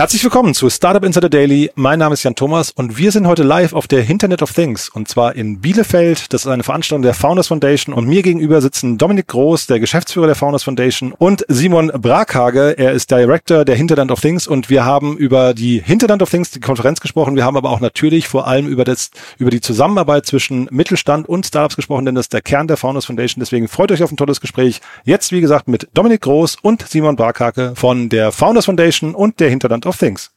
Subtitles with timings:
[0.00, 1.70] Herzlich willkommen zu Startup Insider Daily.
[1.74, 4.88] Mein Name ist Jan Thomas und wir sind heute live auf der Internet of Things
[4.88, 6.32] und zwar in Bielefeld.
[6.32, 10.26] Das ist eine Veranstaltung der Founders Foundation und mir gegenüber sitzen Dominik Groß, der Geschäftsführer
[10.26, 12.78] der Founders Foundation und Simon Brakhage.
[12.78, 16.50] Er ist Director der Hinterland of Things und wir haben über die Hinterland of Things,
[16.50, 17.36] die Konferenz gesprochen.
[17.36, 21.44] Wir haben aber auch natürlich vor allem über das, über die Zusammenarbeit zwischen Mittelstand und
[21.44, 23.40] Startups gesprochen, denn das ist der Kern der Founders Foundation.
[23.40, 24.80] Deswegen freut euch auf ein tolles Gespräch.
[25.04, 29.50] Jetzt, wie gesagt, mit Dominik Groß und Simon Brakhage von der Founders Foundation und der
[29.50, 30.30] Hinterland of Things.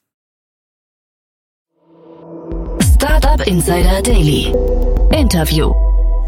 [2.95, 4.53] Startup Insider Daily.
[5.12, 5.73] Interview.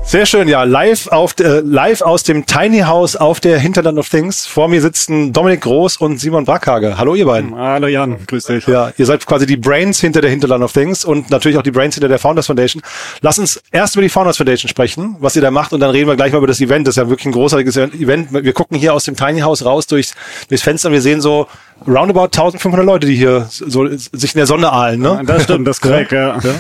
[0.07, 4.07] Sehr schön, ja, live auf äh, live aus dem Tiny House auf der Hinterland of
[4.07, 4.45] Things.
[4.45, 6.99] Vor mir sitzen Dominik Groß und Simon Brackhage.
[6.99, 7.55] Hallo ihr beiden.
[7.55, 8.67] Hallo Jan, grüß dich.
[8.67, 11.71] Ja, ihr seid quasi die Brains hinter der Hinterland of Things und natürlich auch die
[11.71, 12.84] Brains hinter der Founders Foundation.
[13.21, 16.07] Lass uns erst über die Founders Foundation sprechen, was ihr da macht und dann reden
[16.07, 16.85] wir gleich mal über das Event.
[16.87, 18.32] Das ist ja wirklich ein großartiges Event.
[18.32, 20.13] Wir gucken hier aus dem Tiny House raus durchs,
[20.49, 21.48] durchs Fenster und wir sehen so
[21.87, 25.21] roundabout 1500 Leute, die hier so sich in der Sonne ahlen, ne?
[25.26, 26.37] Das stimmt, das ist korrekt, ja.
[26.37, 26.54] ja.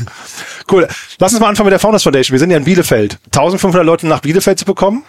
[0.71, 0.87] Cool.
[1.19, 2.33] Lass uns mal anfangen mit der Founders Foundation.
[2.33, 3.19] Wir sind ja in Bielefeld.
[3.25, 5.03] 1500 Leute nach Bielefeld zu bekommen?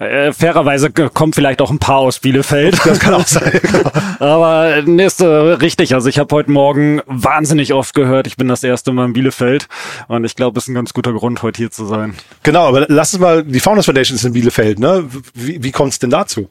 [0.00, 2.80] Äh, fairerweise kommen vielleicht auch ein paar aus Bielefeld.
[2.86, 3.60] Das kann auch sein.
[4.18, 5.92] aber nee, ist äh, richtig.
[5.92, 9.68] Also ich habe heute Morgen wahnsinnig oft gehört, ich bin das erste Mal in Bielefeld
[10.08, 12.14] und ich glaube, es ist ein ganz guter Grund, heute hier zu sein.
[12.44, 15.04] Genau, aber lass uns mal, die Founders Foundation ist in Bielefeld, ne?
[15.34, 16.48] Wie, wie kommt es denn dazu?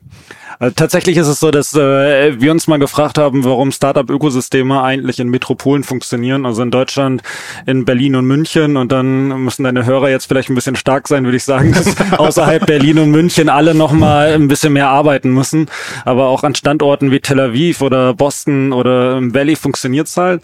[0.61, 5.21] Also tatsächlich ist es so, dass äh, wir uns mal gefragt haben, warum Startup-Ökosysteme eigentlich
[5.21, 7.23] in Metropolen funktionieren, also in Deutschland,
[7.65, 8.75] in Berlin und München.
[8.75, 11.95] Und dann müssen deine Hörer jetzt vielleicht ein bisschen stark sein, würde ich sagen, dass
[12.19, 15.69] außerhalb Berlin und München alle nochmal ein bisschen mehr arbeiten müssen.
[16.03, 20.41] Aber auch an Standorten wie Tel Aviv oder Boston oder im Valley funktioniert's halt.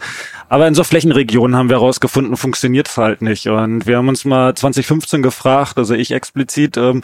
[0.48, 3.48] Aber in so Flächenregionen haben wir herausgefunden, funktioniert es halt nicht.
[3.48, 7.02] Und wir haben uns mal 2015 gefragt, also ich explizit, ähm,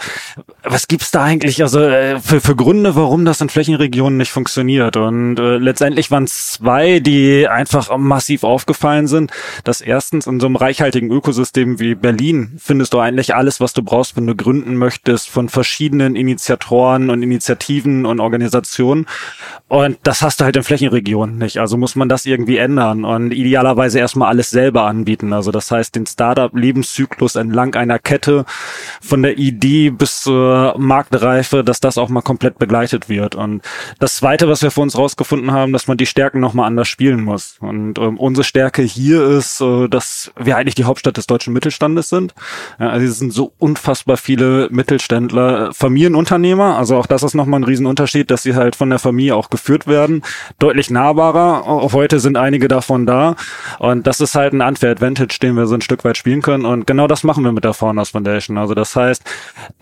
[0.62, 4.96] was gibt's da eigentlich also äh, für, für Gründe, warum das in Flächenregionen nicht funktioniert?
[4.96, 9.32] Und äh, letztendlich waren zwei, die einfach massiv aufgefallen sind.
[9.64, 13.82] Dass erstens in so einem reichhaltigen Ökosystem wie Berlin findest du eigentlich alles, was du
[13.82, 19.06] brauchst, wenn du gründen möchtest, von verschiedenen Initiatoren und Initiativen und Organisationen.
[19.68, 21.58] Und das hast du halt in Flächenregionen nicht.
[21.58, 23.04] Also muss man das irgendwie ändern.
[23.04, 25.32] Und idealerweise erstmal alles selber anbieten.
[25.32, 28.44] Also das heißt, den Startup-Lebenszyklus entlang einer Kette
[29.00, 33.34] von der Idee bis zur Marktreife, dass das auch mal komplett begleitet wird.
[33.34, 33.62] Und
[33.98, 37.22] das Zweite, was wir für uns rausgefunden haben, dass man die Stärken nochmal anders spielen
[37.22, 37.56] muss.
[37.60, 42.08] Und ähm, unsere Stärke hier ist, äh, dass wir eigentlich die Hauptstadt des deutschen Mittelstandes
[42.08, 42.34] sind.
[42.78, 46.76] Ja, also es sind so unfassbar viele Mittelständler, äh, Familienunternehmer.
[46.76, 49.86] Also auch das ist nochmal ein Riesenunterschied, dass sie halt von der Familie auch geführt
[49.86, 50.22] werden.
[50.58, 51.90] Deutlich nahbarer.
[51.92, 53.21] Heute sind einige davon da
[53.78, 56.64] und das ist halt ein unfair Advantage, den wir so ein Stück weit spielen können.
[56.64, 58.58] Und genau das machen wir mit der Founders Foundation.
[58.58, 59.22] Also das heißt,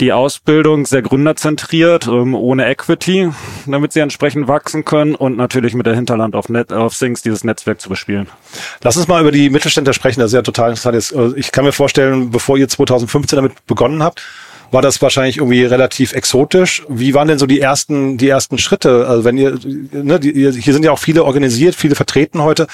[0.01, 3.31] die Ausbildung sehr gründerzentriert, ähm, ohne Equity,
[3.67, 7.45] damit sie entsprechend wachsen können und natürlich mit der Hinterland auf, Net, auf Things dieses
[7.45, 8.29] Netzwerk zu bespielen.
[8.83, 10.21] Lass uns mal über die Mittelständler sprechen.
[10.21, 10.95] Das ist ja total interessant.
[10.95, 14.23] Also ich kann mir vorstellen, bevor ihr 2015 damit begonnen habt,
[14.71, 16.83] war das wahrscheinlich irgendwie relativ exotisch.
[16.89, 19.07] Wie waren denn so die ersten, die ersten Schritte?
[19.09, 19.59] Also wenn ihr,
[19.93, 22.67] ne, die, hier sind ja auch viele organisiert, viele vertreten heute.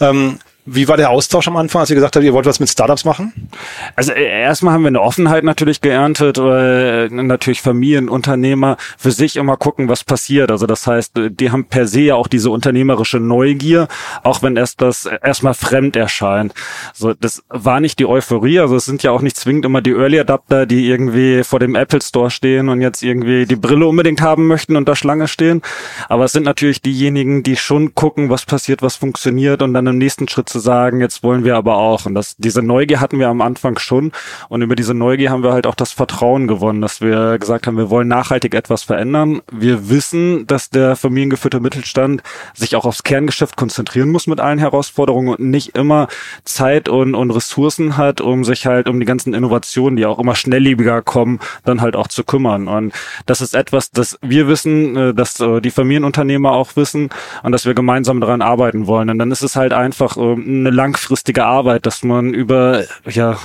[0.00, 0.38] Ähm,
[0.74, 3.04] wie war der Austausch am Anfang, als ihr gesagt habt, ihr wollt was mit Startups
[3.04, 3.48] machen?
[3.96, 9.56] Also äh, erstmal haben wir eine Offenheit natürlich geerntet, weil natürlich Familienunternehmer für sich immer
[9.56, 10.50] gucken, was passiert.
[10.50, 13.88] Also das heißt, die haben per se ja auch diese unternehmerische Neugier,
[14.22, 16.54] auch wenn erst das erstmal fremd erscheint.
[16.94, 19.92] So, das war nicht die Euphorie, also es sind ja auch nicht zwingend immer die
[19.92, 24.20] Early Adapter, die irgendwie vor dem Apple Store stehen und jetzt irgendwie die Brille unbedingt
[24.20, 25.62] haben möchten und da Schlange stehen.
[26.08, 29.98] Aber es sind natürlich diejenigen, die schon gucken, was passiert, was funktioniert und dann im
[29.98, 32.06] nächsten Schritt zu sagen, jetzt wollen wir aber auch.
[32.06, 34.12] Und das, diese Neugier hatten wir am Anfang schon.
[34.48, 37.76] Und über diese Neugier haben wir halt auch das Vertrauen gewonnen, dass wir gesagt haben,
[37.76, 39.40] wir wollen nachhaltig etwas verändern.
[39.50, 42.22] Wir wissen, dass der familiengeführte Mittelstand
[42.54, 46.08] sich auch aufs Kerngeschäft konzentrieren muss mit allen Herausforderungen und nicht immer
[46.44, 50.34] Zeit und, und Ressourcen hat, um sich halt um die ganzen Innovationen, die auch immer
[50.34, 52.68] schnelllebiger kommen, dann halt auch zu kümmern.
[52.68, 52.92] Und
[53.26, 57.10] das ist etwas, das wir wissen, äh, dass äh, die Familienunternehmer auch wissen
[57.42, 59.10] und dass wir gemeinsam daran arbeiten wollen.
[59.10, 63.38] Und dann ist es halt einfach ähm, eine langfristige Arbeit, dass man über ja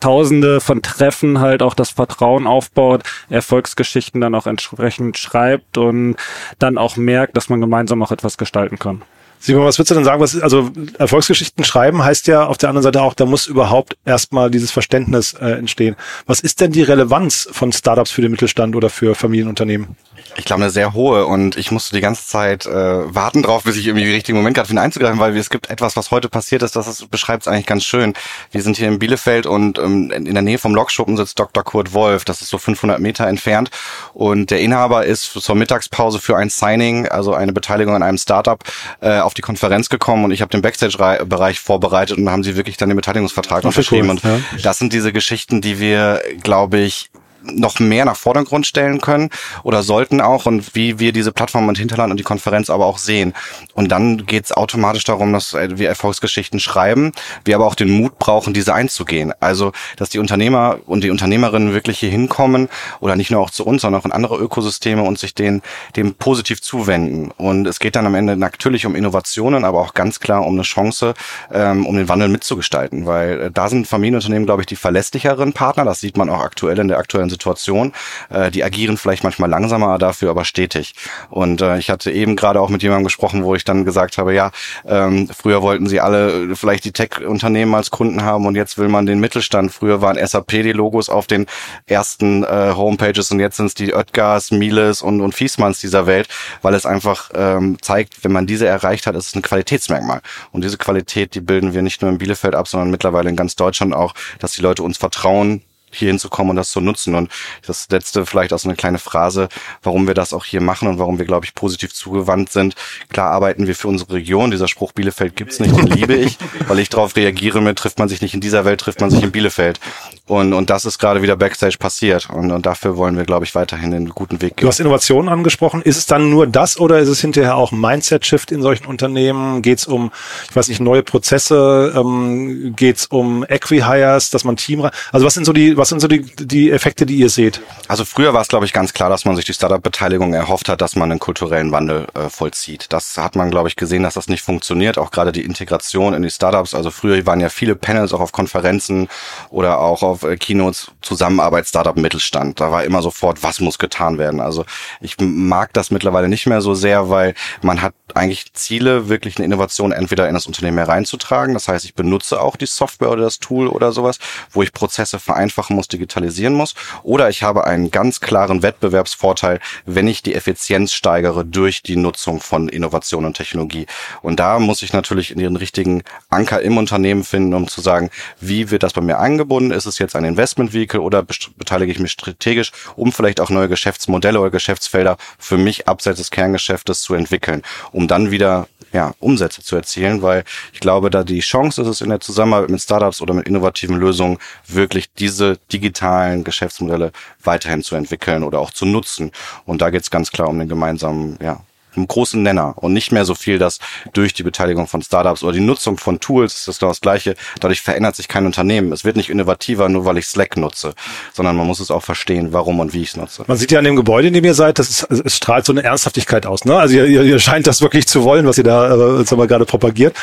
[0.00, 6.14] Tausende von Treffen halt auch das Vertrauen aufbaut, Erfolgsgeschichten dann auch entsprechend schreibt und
[6.60, 9.02] dann auch merkt, dass man gemeinsam auch etwas gestalten kann.
[9.40, 10.20] Simon, was würdest du denn sagen?
[10.20, 14.50] Was, also Erfolgsgeschichten schreiben heißt ja auf der anderen Seite auch, da muss überhaupt erstmal
[14.50, 15.96] dieses Verständnis äh, entstehen.
[16.26, 19.96] Was ist denn die Relevanz von Startups für den Mittelstand oder für Familienunternehmen?
[20.36, 23.76] Ich glaube, eine sehr hohe und ich musste die ganze Zeit äh, warten drauf, bis
[23.76, 26.62] ich irgendwie den richtigen Moment gerade finde einzugreifen, weil es gibt etwas, was heute passiert
[26.62, 28.14] ist, das beschreibt es eigentlich ganz schön.
[28.50, 31.64] Wir sind hier in Bielefeld und ähm, in der Nähe vom Lokschuppen sitzt Dr.
[31.64, 33.70] Kurt Wolf, das ist so 500 Meter entfernt
[34.14, 38.62] und der Inhaber ist zur Mittagspause für ein Signing, also eine Beteiligung an einem Startup,
[39.00, 42.78] äh, auf die Konferenz gekommen und ich habe den Backstage-Bereich vorbereitet und haben sie wirklich
[42.78, 44.08] dann den Beteiligungsvertrag unterschrieben.
[44.08, 44.40] Cool, und ja.
[44.62, 47.10] das sind diese Geschichten, die wir, glaube ich,
[47.42, 49.30] noch mehr nach Vordergrund stellen können
[49.62, 52.98] oder sollten auch und wie wir diese Plattform und Hinterland und die Konferenz aber auch
[52.98, 53.34] sehen.
[53.74, 57.12] Und dann geht es automatisch darum, dass wir Erfolgsgeschichten schreiben,
[57.44, 59.32] wir aber auch den Mut brauchen, diese einzugehen.
[59.40, 62.68] Also, dass die Unternehmer und die Unternehmerinnen wirklich hier hinkommen
[63.00, 65.62] oder nicht nur auch zu uns, sondern auch in andere Ökosysteme und sich den,
[65.96, 67.30] dem positiv zuwenden.
[67.36, 70.62] Und es geht dann am Ende natürlich um Innovationen, aber auch ganz klar um eine
[70.62, 71.14] Chance,
[71.52, 75.84] ähm, um den Wandel mitzugestalten, weil äh, da sind Familienunternehmen, glaube ich, die verlässlicheren Partner.
[75.84, 77.92] Das sieht man auch aktuell in der aktuellen Situation Situation.
[78.30, 80.94] Äh, die agieren vielleicht manchmal langsamer, dafür aber stetig.
[81.30, 84.34] Und äh, ich hatte eben gerade auch mit jemandem gesprochen, wo ich dann gesagt habe,
[84.34, 84.50] ja,
[84.86, 89.06] ähm, früher wollten sie alle vielleicht die Tech-Unternehmen als Kunden haben und jetzt will man
[89.06, 89.72] den Mittelstand.
[89.72, 91.46] Früher waren SAP die Logos auf den
[91.86, 96.28] ersten äh, Homepages und jetzt sind es die Oetgers, Miles und, und Fiesmanns dieser Welt,
[96.62, 100.20] weil es einfach ähm, zeigt, wenn man diese erreicht hat, ist es ein Qualitätsmerkmal.
[100.52, 103.56] Und diese Qualität, die bilden wir nicht nur in Bielefeld ab, sondern mittlerweile in ganz
[103.56, 107.14] Deutschland auch, dass die Leute uns vertrauen, hier hinzukommen und das zu nutzen.
[107.14, 107.30] Und
[107.66, 109.48] das letzte vielleicht auch so eine kleine Phrase,
[109.82, 112.74] warum wir das auch hier machen und warum wir, glaube ich, positiv zugewandt sind.
[113.10, 114.50] Klar arbeiten wir für unsere Region.
[114.50, 118.08] Dieser Spruch Bielefeld gibt's nicht, den liebe ich, weil ich darauf reagiere mit, trifft man
[118.08, 119.80] sich nicht in dieser Welt, trifft man sich in Bielefeld.
[120.26, 122.28] Und, und das ist gerade wieder Backstage passiert.
[122.28, 124.66] Und, und dafür wollen wir, glaube ich, weiterhin den guten Weg gehen.
[124.66, 125.80] Du hast Innovationen angesprochen.
[125.80, 129.62] Ist es dann nur das oder ist es hinterher auch Mindset-Shift in solchen Unternehmen?
[129.62, 130.10] Geht es um,
[130.50, 131.94] ich weiß nicht, neue Prozesse?
[131.96, 134.86] Ähm, Geht es um Equihires, dass man Team...
[135.12, 137.62] Also was sind so die, was sind so die, die Effekte, die ihr seht?
[137.86, 140.80] Also früher war es, glaube ich, ganz klar, dass man sich die Startup-Beteiligung erhofft hat,
[140.80, 142.86] dass man einen kulturellen Wandel äh, vollzieht.
[142.90, 144.98] Das hat man, glaube ich, gesehen, dass das nicht funktioniert.
[144.98, 146.74] Auch gerade die Integration in die Startups.
[146.74, 149.08] Also früher waren ja viele Panels auch auf Konferenzen
[149.50, 152.60] oder auch auf äh, Keynotes Zusammenarbeit Startup Mittelstand.
[152.60, 154.40] Da war immer sofort, was muss getan werden.
[154.40, 154.64] Also
[155.00, 159.44] ich mag das mittlerweile nicht mehr so sehr, weil man hat eigentlich Ziele, wirklich eine
[159.44, 161.54] Innovation entweder in das Unternehmen hereinzutragen.
[161.54, 164.18] Das heißt, ich benutze auch die Software oder das Tool oder sowas,
[164.50, 165.18] wo ich Prozesse
[165.68, 166.74] vereinfachen muss, digitalisieren muss.
[167.02, 172.40] Oder ich habe einen ganz klaren Wettbewerbsvorteil, wenn ich die Effizienz steigere durch die Nutzung
[172.40, 173.86] von Innovation und Technologie.
[174.22, 178.10] Und da muss ich natürlich den richtigen Anker im Unternehmen finden, um zu sagen,
[178.40, 179.70] wie wird das bei mir eingebunden?
[179.70, 183.68] Ist es jetzt ein Investment Vehicle oder beteilige ich mich strategisch, um vielleicht auch neue
[183.68, 187.62] Geschäftsmodelle oder Geschäftsfelder für mich abseits des Kerngeschäftes zu entwickeln,
[187.92, 192.00] um dann wieder ja, Umsätze zu erzielen, weil ich glaube, da die Chance ist es
[192.00, 197.12] in der Zusammenarbeit mit Startups oder mit innovativen Lösungen wirklich diese digitalen Geschäftsmodelle
[197.42, 199.32] weiterhin zu entwickeln oder auch zu nutzen.
[199.66, 201.60] Und da geht es ganz klar um den gemeinsamen ja,
[201.98, 203.78] einem großen Nenner und nicht mehr so viel, dass
[204.12, 207.34] durch die Beteiligung von Startups oder die Nutzung von Tools ist genau das Gleiche.
[207.60, 208.92] Dadurch verändert sich kein Unternehmen.
[208.92, 210.94] Es wird nicht innovativer, nur weil ich Slack nutze,
[211.32, 213.44] sondern man muss es auch verstehen, warum und wie ich es nutze.
[213.46, 215.72] Man sieht ja an dem Gebäude, in dem ihr seid, das ist, es strahlt so
[215.72, 216.64] eine Ernsthaftigkeit aus.
[216.64, 216.76] Ne?
[216.76, 219.64] Also ihr, ihr scheint das wirklich zu wollen, was ihr da äh, sagen wir, gerade
[219.64, 220.16] propagiert.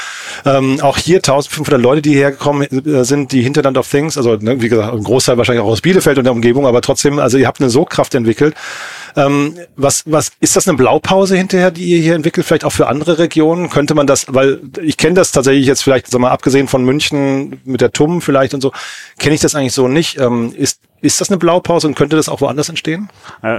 [0.45, 4.61] Ähm, auch hier 1500 Leute, die hergekommen äh, sind, die Hinterland of Things, also ne,
[4.61, 7.47] wie gesagt, ein Großteil wahrscheinlich auch aus Bielefeld und der Umgebung, aber trotzdem, also ihr
[7.47, 8.55] habt eine Sogkraft entwickelt.
[9.15, 12.87] Ähm, was, was ist das eine Blaupause hinterher, die ihr hier entwickelt, vielleicht auch für
[12.87, 13.69] andere Regionen?
[13.69, 17.61] Könnte man das, weil ich kenne das tatsächlich jetzt vielleicht, sag mal, abgesehen von München
[17.63, 18.71] mit der TUM vielleicht und so,
[19.17, 20.19] kenne ich das eigentlich so nicht.
[20.19, 23.09] Ähm, ist ist das eine Blaupause und könnte das auch woanders entstehen?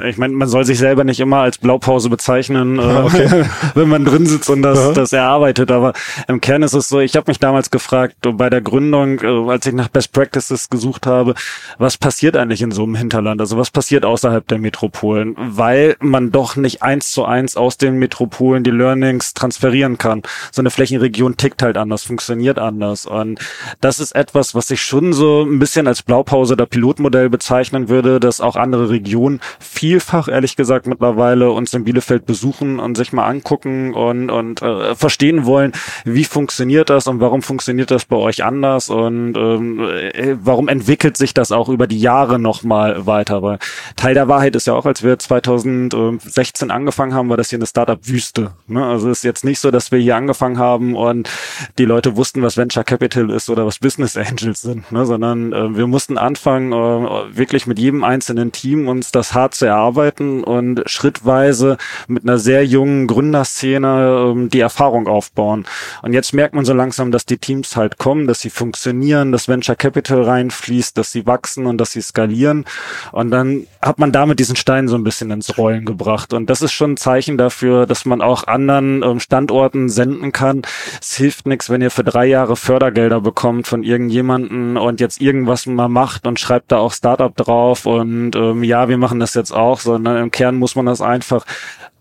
[0.04, 3.44] ich meine, man soll sich selber nicht immer als Blaupause bezeichnen, äh, okay.
[3.74, 5.70] wenn man drin sitzt und das, das erarbeitet.
[5.70, 5.92] Aber
[6.28, 9.66] im Kern ist es so, ich habe mich damals gefragt, bei der Gründung, äh, als
[9.66, 11.34] ich nach Best Practices gesucht habe,
[11.78, 13.40] was passiert eigentlich in so einem Hinterland?
[13.40, 15.36] Also was passiert außerhalb der Metropolen?
[15.38, 20.22] Weil man doch nicht eins zu eins aus den Metropolen die Learnings transferieren kann.
[20.52, 23.06] So eine Flächenregion tickt halt anders, funktioniert anders.
[23.06, 23.40] Und
[23.80, 28.18] das ist etwas, was ich schon so ein bisschen als Blaupause oder Pilotmodell bezeichnen würde,
[28.18, 33.26] dass auch andere Regionen vielfach, ehrlich gesagt, mittlerweile uns in Bielefeld besuchen und sich mal
[33.26, 35.72] angucken und, und äh, verstehen wollen,
[36.06, 41.18] wie funktioniert das und warum funktioniert das bei euch anders und ähm, äh, warum entwickelt
[41.18, 43.42] sich das auch über die Jahre nochmal weiter.
[43.42, 43.58] Weil
[43.96, 47.66] Teil der Wahrheit ist ja auch, als wir 2016 angefangen haben, war das hier eine
[47.66, 48.52] Startup-Wüste.
[48.66, 48.82] Ne?
[48.82, 51.28] Also ist jetzt nicht so, dass wir hier angefangen haben und
[51.76, 55.04] die Leute wussten, was Venture Capital ist oder was Business Angels sind, ne?
[55.04, 56.76] sondern äh, wir mussten anfangen, äh,
[57.30, 62.64] wirklich mit jedem einzelnen Team uns das hart zu erarbeiten und schrittweise mit einer sehr
[62.64, 65.64] jungen Gründerszene ähm, die Erfahrung aufbauen.
[66.02, 69.48] Und jetzt merkt man so langsam, dass die Teams halt kommen, dass sie funktionieren, dass
[69.48, 72.64] Venture Capital reinfließt, dass sie wachsen und dass sie skalieren.
[73.12, 76.32] Und dann hat man damit diesen Stein so ein bisschen ins Rollen gebracht.
[76.32, 80.62] Und das ist schon ein Zeichen dafür, dass man auch anderen ähm, Standorten senden kann.
[81.00, 85.66] Es hilft nichts, wenn ihr für drei Jahre Fördergelder bekommt von irgendjemanden und jetzt irgendwas
[85.66, 89.34] mal macht und schreibt da auch Start Startup drauf und ähm, ja, wir machen das
[89.34, 91.46] jetzt auch, sondern im Kern muss man das einfach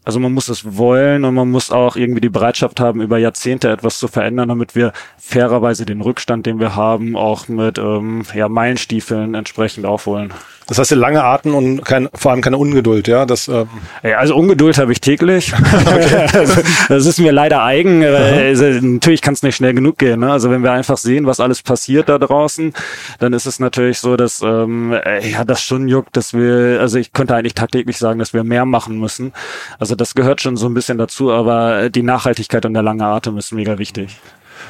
[0.06, 3.70] Also man muss es wollen und man muss auch irgendwie die Bereitschaft haben, über Jahrzehnte
[3.70, 8.48] etwas zu verändern, damit wir fairerweise den Rückstand, den wir haben, auch mit ähm, ja,
[8.48, 10.32] Meilenstiefeln entsprechend aufholen.
[10.68, 13.28] Das heißt, lange Arten und kein, vor allem keine Ungeduld, ja?
[13.28, 13.68] Das, ähm
[14.02, 15.54] ja, also Ungeduld habe ich täglich.
[16.34, 18.04] also, das ist mir leider eigen.
[18.04, 20.22] Also, natürlich kann es nicht schnell genug gehen.
[20.22, 20.32] Ne?
[20.32, 22.74] Also wenn wir einfach sehen, was alles passiert da draußen,
[23.20, 27.14] dann ist es natürlich so, dass ähm, ja das schon juckt, dass wir, also ich
[27.14, 29.34] könnte eigentlich tagtäglich sagen, dass wir mehr machen müssen.
[29.78, 33.38] Also das gehört schon so ein bisschen dazu, aber die Nachhaltigkeit und der lange Atem
[33.38, 34.18] ist mega wichtig.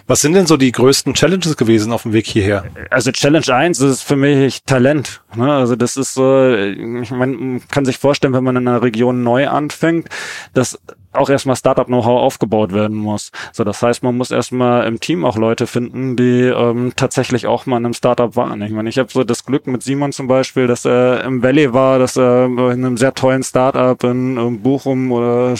[0.07, 2.65] Was sind denn so die größten Challenges gewesen auf dem Weg hierher?
[2.89, 5.21] Also Challenge 1 ist für mich Talent.
[5.35, 5.51] Ne?
[5.51, 9.23] Also das ist so, ich meine, man kann sich vorstellen, wenn man in einer Region
[9.23, 10.09] neu anfängt,
[10.53, 10.79] dass
[11.15, 13.31] auch erstmal Startup-Know-how aufgebaut werden muss.
[13.53, 17.65] So, das heißt, man muss erstmal im Team auch Leute finden, die ähm, tatsächlich auch
[17.65, 18.61] mal in einem Startup waren.
[18.61, 21.73] Ich meine, ich habe so das Glück mit Simon zum Beispiel, dass er im Valley
[21.73, 25.55] war, dass er in einem sehr tollen Startup in, in Bochum oder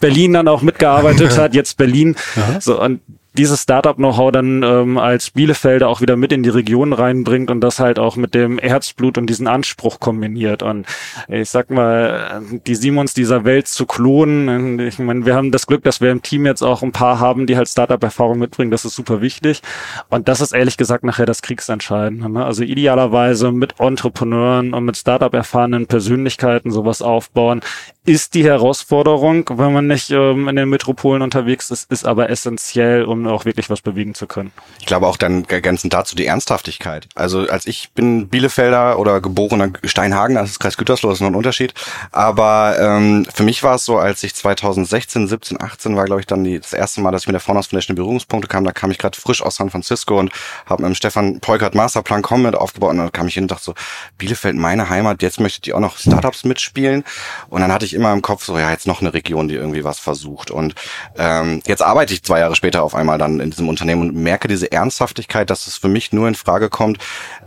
[0.00, 2.16] Berlin dann auch mitgearbeitet hat, jetzt Berlin.
[2.36, 2.60] Aha.
[2.60, 3.00] So, und
[3.34, 7.78] dieses Startup-Know-how dann ähm, als Bielefelder auch wieder mit in die Region reinbringt und das
[7.78, 10.62] halt auch mit dem Herzblut und diesen Anspruch kombiniert.
[10.62, 10.86] Und
[11.28, 15.84] ich sag mal, die Simons dieser Welt zu klonen, ich meine, wir haben das Glück,
[15.84, 18.96] dass wir im Team jetzt auch ein paar haben, die halt Startup-Erfahrung mitbringen, das ist
[18.96, 19.62] super wichtig.
[20.08, 22.28] Und das ist ehrlich gesagt nachher das Kriegsentscheidende.
[22.28, 22.44] Ne?
[22.44, 27.60] Also idealerweise mit Entrepreneuren und mit Startup-erfahrenen Persönlichkeiten sowas aufbauen,
[28.04, 33.04] ist die Herausforderung, wenn man nicht ähm, in den Metropolen unterwegs ist, ist aber essentiell,
[33.04, 34.52] um auch wirklich was bewegen zu können.
[34.78, 37.08] Ich glaube auch dann ergänzend dazu die Ernsthaftigkeit.
[37.14, 41.28] Also als ich bin Bielefelder oder geborener Steinhagen, das ist Kreis Gütersloh, das ist noch
[41.28, 41.74] ein Unterschied.
[42.12, 46.26] Aber ähm, für mich war es so, als ich 2016, 17, 18 war, glaube ich,
[46.26, 48.64] dann die, das erste Mal, dass ich mit der Founders Foundation Berührungspunkte kam.
[48.64, 50.32] Da kam ich gerade frisch aus San Francisco und
[50.66, 52.90] habe mit dem Stefan Peukert Masterplan Comment aufgebaut.
[52.90, 53.74] Und dann kam ich hin und dachte so,
[54.18, 57.04] Bielefeld, meine Heimat, jetzt möchtet ihr auch noch Startups mitspielen.
[57.48, 59.84] Und dann hatte ich immer im Kopf so, ja, jetzt noch eine Region, die irgendwie
[59.84, 60.50] was versucht.
[60.50, 60.74] Und
[61.16, 64.48] ähm, jetzt arbeite ich zwei Jahre später auf einmal dann in diesem Unternehmen und merke
[64.48, 66.98] diese Ernsthaftigkeit, dass es für mich nur in Frage kommt,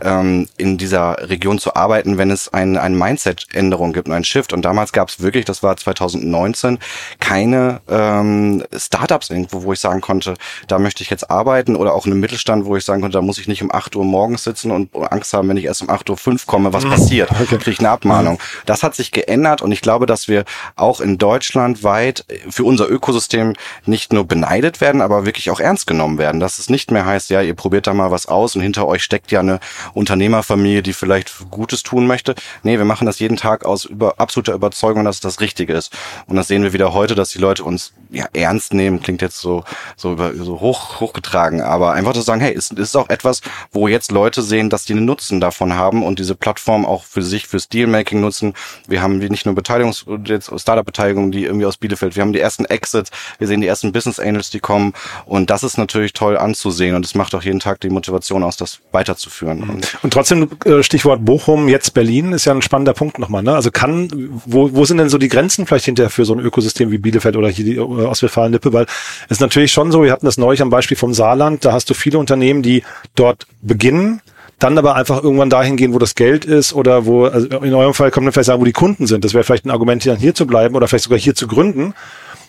[0.02, 4.52] ähm, in dieser Region zu arbeiten, wenn es ein, eine Mindset-Änderung gibt und ein Shift.
[4.52, 6.78] Und damals gab es wirklich, das war 2019,
[7.20, 10.34] keine ähm, Startups irgendwo, wo ich sagen konnte,
[10.68, 13.22] da möchte ich jetzt arbeiten oder auch in einem Mittelstand, wo ich sagen konnte, da
[13.22, 15.90] muss ich nicht um 8 Uhr morgens sitzen und Angst haben, wenn ich erst um
[15.90, 16.90] 8 Uhr 5 komme, was mhm.
[16.90, 17.30] passiert.
[17.44, 17.58] Okay.
[17.58, 18.38] Kriege ich eine Abmahnung.
[18.64, 20.44] Das hat sich geändert und ich glaube, dass wir
[20.76, 23.54] auch in Deutschland weit für unser Ökosystem
[23.84, 26.40] nicht nur beneidet werden, aber wirklich auch ernst genommen werden.
[26.40, 29.02] Dass es nicht mehr heißt, ja, ihr probiert da mal was aus und hinter euch
[29.02, 29.60] steckt ja eine
[29.92, 32.34] Unternehmerfamilie, die vielleicht Gutes tun möchte.
[32.62, 35.92] Nee, wir machen das jeden Tag aus über, absoluter Überzeugung, dass es das Richtige ist.
[36.26, 39.38] Und das sehen wir wieder heute, dass die Leute uns ja ernst nehmen, klingt jetzt
[39.38, 39.64] so,
[39.96, 43.40] so, über, so hoch, hochgetragen, aber einfach zu sagen, hey, es ist auch etwas,
[43.72, 47.22] wo jetzt Leute sehen, dass die einen Nutzen davon haben und diese Plattform auch für
[47.22, 48.54] sich, fürs Dealmaking nutzen.
[48.86, 52.16] Wir haben nicht nur Beteiligungs- jetzt Startup-Beteiligung, die irgendwie aus Bielefeld.
[52.16, 54.92] Wir haben die ersten Exits, wir sehen die ersten Business Angels, die kommen.
[55.26, 56.94] Und das ist natürlich toll anzusehen.
[56.94, 59.60] Und es macht auch jeden Tag die Motivation aus, das weiterzuführen.
[59.60, 59.80] Mhm.
[60.02, 63.42] Und trotzdem, äh, Stichwort Bochum, jetzt Berlin, ist ja ein spannender Punkt nochmal.
[63.42, 63.54] Ne?
[63.54, 64.08] Also kann,
[64.46, 67.36] wo, wo sind denn so die Grenzen vielleicht hinterher für so ein Ökosystem wie Bielefeld
[67.36, 68.72] oder hier die äh, Ostwestfalen-Lippe?
[68.72, 68.86] Weil
[69.28, 71.94] es natürlich schon so, wir hatten das neulich am Beispiel vom Saarland, da hast du
[71.94, 72.82] viele Unternehmen, die
[73.14, 74.20] dort beginnen,
[74.58, 77.94] dann aber einfach irgendwann dahin gehen, wo das Geld ist oder wo, also in eurem
[77.94, 79.24] Fall kann man vielleicht sagen, wo die Kunden sind.
[79.24, 81.94] Das wäre vielleicht ein Argument, dann hier zu bleiben oder vielleicht sogar hier zu gründen.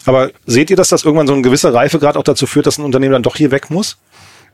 [0.05, 2.85] Aber seht ihr, dass das irgendwann so eine gewisse Reifegrad auch dazu führt, dass ein
[2.85, 3.97] Unternehmen dann doch hier weg muss?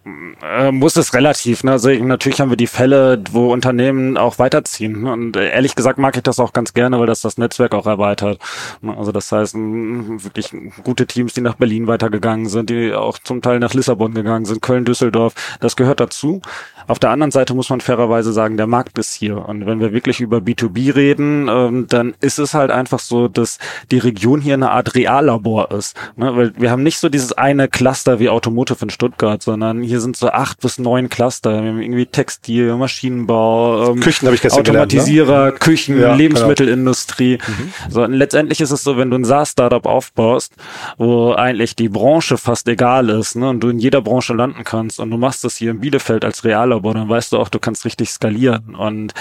[0.03, 1.63] Äh, muss es relativ.
[1.63, 1.73] Ne?
[1.73, 5.03] Also natürlich haben wir die Fälle, wo Unternehmen auch weiterziehen.
[5.03, 5.11] Ne?
[5.11, 7.85] Und äh, ehrlich gesagt mag ich das auch ganz gerne, weil das das Netzwerk auch
[7.85, 8.39] erweitert.
[8.81, 8.97] Ne?
[8.97, 10.53] Also das heißt, wirklich
[10.83, 14.61] gute Teams, die nach Berlin weitergegangen sind, die auch zum Teil nach Lissabon gegangen sind,
[14.61, 16.41] Köln, Düsseldorf, das gehört dazu.
[16.87, 19.47] Auf der anderen Seite muss man fairerweise sagen, der Markt ist hier.
[19.47, 23.59] Und wenn wir wirklich über B2B reden, ähm, dann ist es halt einfach so, dass
[23.91, 25.95] die Region hier eine Art Reallabor ist.
[26.15, 26.35] Ne?
[26.35, 30.15] Weil wir haben nicht so dieses eine Cluster wie Automotive in Stuttgart, sondern hier sind
[30.15, 31.51] so acht bis neun Cluster.
[31.51, 35.59] Wir haben irgendwie Textil, Maschinenbau, ähm, Küchen habe ich gestern Automatisierer, gelernt, ne?
[35.59, 36.15] Küchen, ja, genau.
[36.15, 37.37] Lebensmittelindustrie.
[37.37, 37.57] Genau.
[37.57, 37.91] Mhm.
[37.91, 40.53] So, und letztendlich ist es so, wenn du ein SaaS-Startup aufbaust,
[40.97, 44.99] wo eigentlich die Branche fast egal ist, ne, und du in jeder Branche landen kannst
[45.01, 47.83] und du machst das hier in Bielefeld als Reallabor, dann weißt du auch, du kannst
[47.83, 48.75] richtig skalieren.
[48.75, 49.13] Und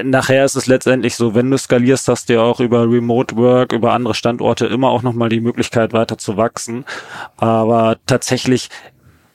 [0.00, 3.72] nachher ist es letztendlich so, wenn du skalierst, hast du ja auch über Remote Work,
[3.72, 6.84] über andere Standorte immer auch nochmal die Möglichkeit weiter zu wachsen.
[7.36, 8.70] Aber tatsächlich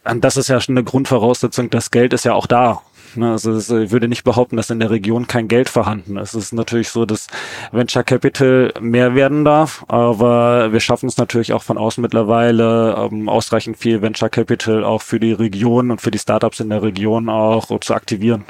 [0.05, 2.81] und das ist ja schon eine Grundvoraussetzung, das Geld ist ja auch da.
[3.15, 6.35] Ne, also ich würde nicht behaupten, dass in der Region kein Geld vorhanden ist.
[6.35, 7.27] Es ist natürlich so, dass
[7.71, 13.27] Venture Capital mehr werden darf, aber wir schaffen es natürlich auch von außen mittlerweile ähm,
[13.27, 17.29] ausreichend viel Venture Capital auch für die Region und für die Startups in der Region
[17.29, 18.45] auch zu aktivieren.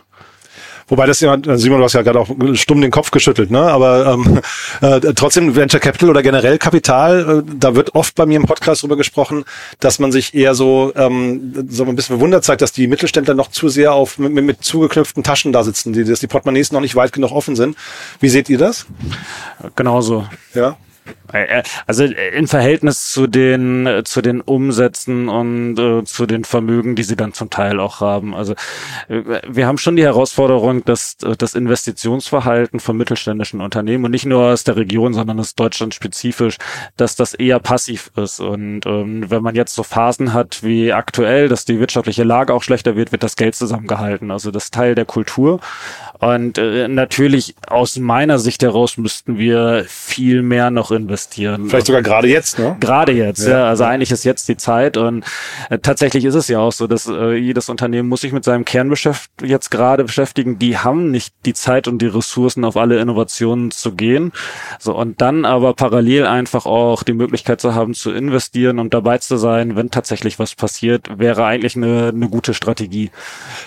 [0.90, 3.62] Wobei das ja, Simon, du hast ja gerade auch stumm den Kopf geschüttelt, ne?
[3.62, 4.42] Aber ähm,
[4.82, 8.84] äh, trotzdem Venture Capital oder generell Kapital, äh, da wird oft bei mir im Podcast
[8.84, 9.46] drüber gesprochen,
[9.80, 13.52] dass man sich eher so ähm, so ein bisschen verwundert zeigt, dass die Mittelständler noch
[13.52, 16.96] zu sehr auf mit, mit zugeknüpften Taschen da sitzen, die, dass die Portemonnaies noch nicht
[16.96, 17.78] weit genug offen sind.
[18.20, 18.88] Wie seht ihr das?
[19.76, 20.26] Genauso.
[20.54, 20.78] Ja.
[21.34, 26.44] Äh, äh, also äh, in Verhältnis zu den zu den Umsätzen und äh, zu den
[26.44, 28.34] Vermögen, die sie dann zum Teil auch haben.
[28.36, 28.56] Also
[29.08, 34.64] wir haben schon die Herausforderung, dass das Investitionsverhalten von mittelständischen Unternehmen und nicht nur aus
[34.64, 36.58] der Region, sondern aus Deutschland spezifisch,
[36.98, 38.40] dass das eher passiv ist.
[38.40, 42.64] Und ähm, wenn man jetzt so Phasen hat wie aktuell, dass die wirtschaftliche Lage auch
[42.64, 44.32] schlechter wird, wird das Geld zusammengehalten.
[44.32, 45.60] Also das Teil der Kultur.
[46.20, 51.70] Und äh, natürlich aus meiner Sicht heraus müssten wir viel mehr noch investieren.
[51.70, 52.76] Vielleicht sogar gerade jetzt, ne?
[52.80, 53.60] Gerade jetzt, ja.
[53.60, 53.66] ja.
[53.68, 55.24] Also eigentlich ist jetzt die Zeit und
[55.70, 58.66] äh, tatsächlich ist es ja auch so, dass äh, jedes Unternehmen muss sich mit seinem
[58.66, 60.60] Kerngeschäft jetzt gerade beschäftigen.
[60.60, 64.32] Die haben nicht die Zeit und die Ressourcen, auf alle Innovationen zu gehen.
[64.80, 69.18] So und dann aber parallel einfach auch die Möglichkeit zu haben, zu investieren und dabei
[69.18, 73.12] zu sein, wenn tatsächlich was passiert, wäre eigentlich eine, eine gute Strategie.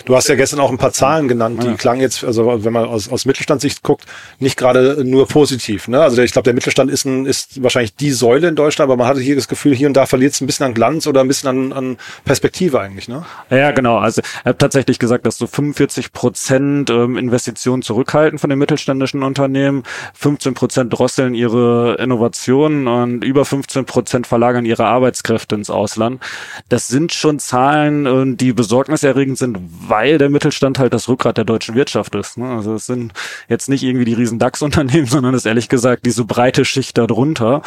[0.05, 1.73] Du hast ja gestern auch ein paar Zahlen genannt, die ja.
[1.73, 4.05] klangen jetzt, also wenn man aus, aus Mittelstandssicht guckt,
[4.39, 5.87] nicht gerade nur positiv.
[5.87, 6.01] Ne?
[6.01, 9.07] Also ich glaube, der Mittelstand ist, ein, ist wahrscheinlich die Säule in Deutschland, aber man
[9.07, 11.27] hatte hier das Gefühl, hier und da verliert es ein bisschen an Glanz oder ein
[11.27, 13.07] bisschen an, an Perspektive eigentlich.
[13.07, 13.25] Ne?
[13.49, 13.97] Ja, genau.
[13.97, 19.23] Also ich habe tatsächlich gesagt, dass so 45 Prozent ähm, Investitionen zurückhalten von den mittelständischen
[19.23, 26.21] Unternehmen, 15 Prozent drosseln ihre Innovationen und über 15 Prozent verlagern ihre Arbeitskräfte ins Ausland.
[26.69, 31.45] Das sind schon Zahlen, äh, die besorgniserregend sind, weil der Mittelstand halt das Rückgrat der
[31.45, 32.37] deutschen Wirtschaft ist.
[32.37, 32.49] Ne?
[32.49, 33.13] Also es sind
[33.49, 37.61] jetzt nicht irgendwie die riesen DAX-Unternehmen, sondern es ist ehrlich gesagt diese breite Schicht darunter.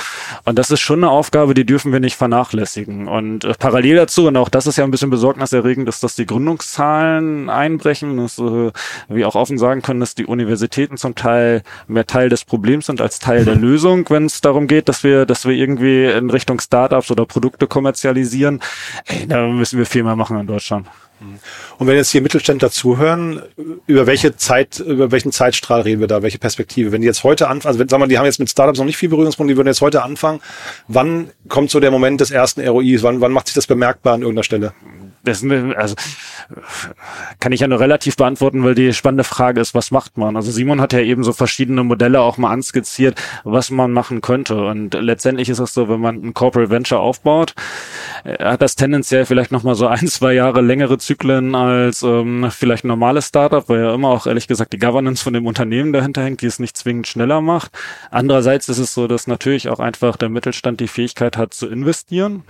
[0.45, 3.09] Und das ist schon eine Aufgabe, die dürfen wir nicht vernachlässigen.
[3.09, 6.27] Und äh, parallel dazu, und auch das ist ja ein bisschen besorgniserregend, ist, dass die
[6.27, 8.73] Gründungszahlen einbrechen, dass äh,
[9.09, 13.01] wir auch offen sagen können, dass die Universitäten zum Teil mehr Teil des Problems sind
[13.01, 16.61] als Teil der Lösung, wenn es darum geht, dass wir, dass wir irgendwie in Richtung
[16.61, 18.61] Startups oder Produkte kommerzialisieren.
[19.07, 20.87] Ey, da müssen wir viel mehr machen in Deutschland.
[21.79, 23.43] Und wenn jetzt hier Mittelständler zuhören,
[23.87, 26.93] über welche Zeit, über welchen Zeitstrahl reden wir da, welche Perspektive?
[26.93, 28.87] Wenn die jetzt heute anfangen, also wenn, sagen wir, die haben jetzt mit Startups noch
[28.87, 30.41] nicht viel Berührungspunkte, die würden jetzt heute anfangen,
[30.89, 33.03] wann kommt so der Moment des ersten ROIs?
[33.03, 34.73] Wann, wann macht sich das bemerkbar an irgendeiner Stelle?
[35.27, 35.97] Das, also
[37.41, 40.37] kann ich ja nur relativ beantworten, weil die spannende Frage ist, was macht man?
[40.37, 44.67] Also Simon hat ja eben so verschiedene Modelle auch mal anskizziert, was man machen könnte.
[44.67, 47.55] Und letztendlich ist es so, wenn man ein Corporate Venture aufbaut,
[48.23, 52.85] äh, hat das tendenziell vielleicht nochmal so ein, zwei Jahre längere Zyklen als ähm, vielleicht
[52.85, 56.25] ein normales Startup, weil ja immer auch ehrlich gesagt die Governance von dem Unternehmen dahinter
[56.25, 57.71] hängt, die es nicht zwingend schneller macht.
[58.11, 62.43] Andererseits ist es so, dass natürlich auch einfach der Mittelstand die Fähigkeit hat zu investieren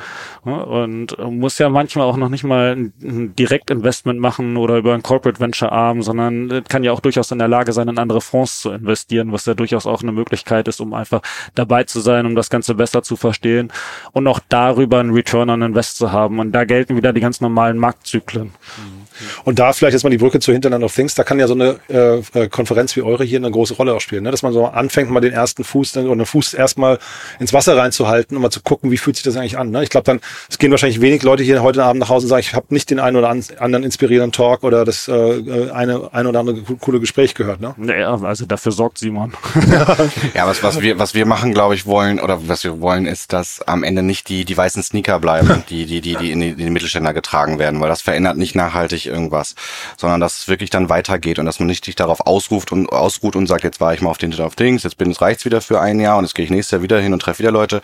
[0.43, 5.03] und muss ja manchmal auch noch nicht mal ein, ein Direktinvestment machen oder über ein
[5.03, 8.61] Corporate Venture Arm, sondern kann ja auch durchaus in der Lage sein, in andere Fonds
[8.63, 11.21] zu investieren, was ja durchaus auch eine Möglichkeit ist, um einfach
[11.55, 13.71] dabei zu sein, um das Ganze besser zu verstehen
[14.13, 16.39] und auch darüber einen Return on Invest zu haben.
[16.39, 18.46] Und da gelten wieder die ganz normalen Marktzyklen.
[18.49, 19.07] Mhm.
[19.45, 21.55] Und da vielleicht jetzt mal die Brücke zu Hinterland of Things, da kann ja so
[21.55, 24.31] eine äh, äh, Konferenz wie eure hier eine große Rolle auch spielen, ne?
[24.31, 26.99] dass man so anfängt, mal den ersten Fuß oder den Fuß erstmal
[27.39, 29.71] ins Wasser reinzuhalten und mal zu gucken, wie fühlt sich das eigentlich an.
[29.71, 29.83] Ne?
[29.83, 32.41] Ich glaube, dann es gehen wahrscheinlich wenig Leute hier heute Abend nach Hause und sagen,
[32.41, 36.27] ich habe nicht den einen oder anderen inspirierenden Talk oder das äh, äh eine ein
[36.27, 37.61] oder andere coole Gespräch gehört.
[37.61, 37.75] Ne?
[37.99, 39.33] Ja, also dafür sorgt Simon.
[40.35, 43.33] ja, was, was wir was wir machen, glaube ich, wollen oder was wir wollen, ist,
[43.33, 46.51] dass am Ende nicht die die weißen Sneaker bleiben, die die die die in die,
[46.51, 49.55] in die Mittelständler getragen werden, weil das verändert nicht nachhaltig irgendwas,
[49.97, 53.37] sondern dass es wirklich dann weitergeht und dass man nicht sich darauf ausruft und ausruht
[53.37, 55.61] und sagt, jetzt war ich mal auf den of Things, jetzt bin es reicht's wieder
[55.61, 57.81] für ein Jahr und jetzt gehe ich nächstes Jahr wieder hin und treffe wieder Leute,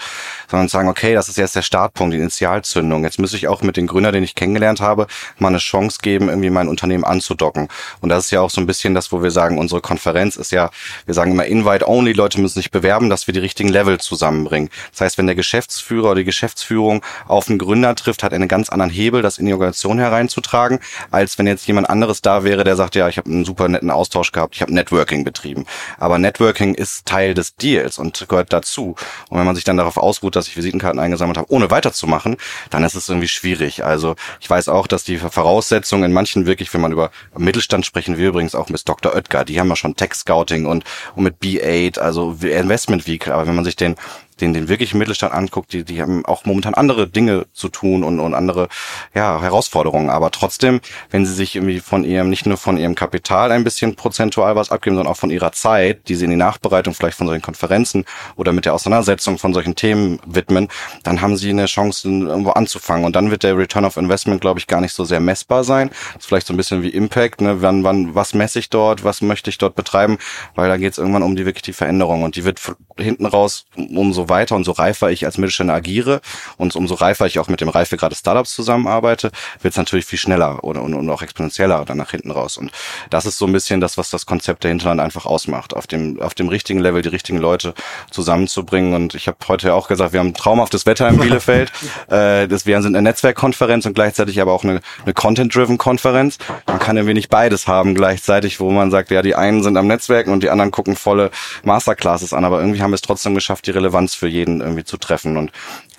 [0.50, 3.04] sondern sagen, okay, das ist jetzt der Startpunkt, die Initialzündung.
[3.04, 5.06] Jetzt muss ich auch mit den Gründer, den ich kennengelernt habe,
[5.38, 7.68] mal eine Chance geben, irgendwie mein Unternehmen anzudocken.
[8.00, 10.52] Und das ist ja auch so ein bisschen das, wo wir sagen, unsere Konferenz ist
[10.52, 10.70] ja,
[11.06, 14.70] wir sagen immer Invite Only, Leute müssen sich bewerben, dass wir die richtigen Level zusammenbringen.
[14.92, 18.48] Das heißt, wenn der Geschäftsführer oder die Geschäftsführung auf einen Gründer trifft, hat er einen
[18.48, 19.98] ganz anderen Hebel, das in die Organisation
[20.42, 23.68] hereinzutragen, als wenn jetzt jemand anderes da wäre, der sagt, ja, ich habe einen super
[23.68, 25.66] netten Austausch gehabt, ich habe Networking betrieben.
[25.98, 28.96] Aber Networking ist Teil des Deals und gehört dazu.
[29.28, 32.36] Und wenn man sich dann darauf ausruht, dass ich Visitenkarten eingesammelt habe, ohne weiterzumachen,
[32.70, 33.84] dann ist es irgendwie schwierig.
[33.84, 38.18] Also ich weiß auch, dass die Voraussetzungen in manchen wirklich, wenn man über Mittelstand sprechen,
[38.18, 39.14] wir übrigens auch mit Dr.
[39.14, 43.32] Oetker, die haben ja schon Tech Scouting und, und mit B8, also Investment Vehicle.
[43.32, 43.96] Aber wenn man sich den
[44.42, 48.20] den, den wirklichen Mittelstand anguckt, die, die haben auch momentan andere Dinge zu tun und,
[48.20, 48.68] und andere
[49.14, 50.10] ja, Herausforderungen.
[50.10, 53.94] Aber trotzdem, wenn sie sich irgendwie von ihrem, nicht nur von ihrem Kapital ein bisschen
[53.94, 57.26] prozentual was abgeben, sondern auch von ihrer Zeit, die sie in die Nachbereitung vielleicht von
[57.26, 58.04] solchen Konferenzen
[58.36, 60.68] oder mit der Auseinandersetzung von solchen Themen widmen,
[61.04, 63.04] dann haben sie eine Chance, irgendwo anzufangen.
[63.04, 65.90] Und dann wird der Return of Investment, glaube ich, gar nicht so sehr messbar sein.
[66.14, 67.62] Das ist vielleicht so ein bisschen wie Impact, ne?
[67.62, 70.18] wann, wann, was messe ich dort, was möchte ich dort betreiben,
[70.56, 72.24] weil da geht es irgendwann um die wirklich die Veränderung.
[72.24, 72.60] Und die wird
[72.98, 76.20] hinten raus, umso weiter und so reifer ich als Mittelständler agiere
[76.56, 80.64] und umso reifer ich auch mit dem des Startups zusammenarbeite, wird es natürlich viel schneller
[80.64, 82.56] oder, und, und auch exponentieller dann nach hinten raus.
[82.56, 82.72] Und
[83.10, 86.20] das ist so ein bisschen das, was das Konzept der Hinterland einfach ausmacht, auf dem,
[86.20, 87.74] auf dem richtigen Level die richtigen Leute
[88.10, 88.94] zusammenzubringen.
[88.94, 91.72] Und ich habe heute auch gesagt, wir haben traumhaftes Wetter in Bielefeld.
[92.10, 96.38] äh, das, wir sind eine Netzwerkkonferenz und gleichzeitig aber auch eine, eine Content-Driven-Konferenz.
[96.66, 99.86] Man kann ein wenig beides haben gleichzeitig, wo man sagt, ja, die einen sind am
[99.86, 101.30] Netzwerken und die anderen gucken volle
[101.64, 104.98] Masterclasses an, aber irgendwie haben wir es trotzdem geschafft, die Relevanz für jeden irgendwie zu
[104.98, 105.36] treffen.
[105.36, 105.50] Und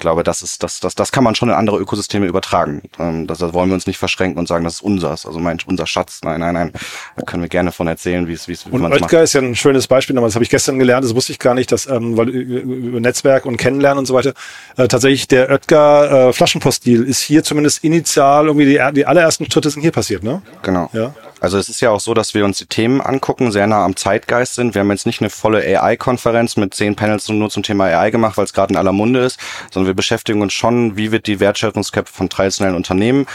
[0.03, 2.83] glaube, das ist, das, das, das kann man schon in andere Ökosysteme übertragen.
[2.99, 5.57] Ähm, das, das wollen wir uns nicht verschränken und sagen, das ist unsers, also mein,
[5.65, 6.19] unser Schatz.
[6.23, 6.71] Nein, nein, nein.
[7.15, 9.13] Da können wir gerne von erzählen, wie es, wie es, wie man es macht.
[9.13, 11.55] ist ja ein schönes Beispiel, aber das habe ich gestern gelernt, das wusste ich gar
[11.55, 14.33] nicht, dass, ähm, weil über Netzwerk und Kennenlernen und so weiter,
[14.77, 19.69] äh, tatsächlich der Oetker äh, Flaschenpost-Deal ist hier zumindest initial irgendwie die, die allerersten Schritte
[19.69, 20.41] sind hier passiert, ne?
[20.61, 20.89] Genau.
[20.93, 21.13] Ja.
[21.43, 23.97] Also es ist ja auch so, dass wir uns die Themen angucken, sehr nah am
[23.97, 24.75] Zeitgeist sind.
[24.75, 28.37] Wir haben jetzt nicht eine volle AI-Konferenz mit zehn Panels nur zum Thema AI gemacht,
[28.37, 29.37] weil es gerade in aller Munde ist,
[29.69, 33.25] sondern wir beschäftigen uns schon, wie wird die Wertschöpfungskette von traditionellen Unternehmen